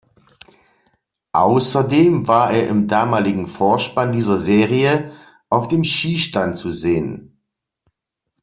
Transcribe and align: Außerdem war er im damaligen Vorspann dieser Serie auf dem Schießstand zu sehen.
Außerdem 1.35 2.27
war 2.27 2.49
er 2.51 2.67
im 2.69 2.87
damaligen 2.87 3.45
Vorspann 3.47 4.11
dieser 4.13 4.39
Serie 4.39 5.13
auf 5.47 5.67
dem 5.67 5.83
Schießstand 5.83 6.57
zu 6.57 6.71
sehen. 6.71 7.39